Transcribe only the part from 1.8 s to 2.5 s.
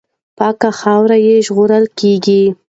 کېږي.